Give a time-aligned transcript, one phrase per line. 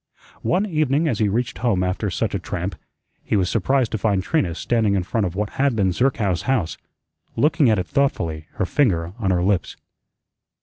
[0.41, 2.75] One evening as he reached home after such a tramp,
[3.23, 6.75] he was surprised to find Trina standing in front of what had been Zerkow's house,
[7.35, 9.77] looking at it thoughtfully, her finger on her lips.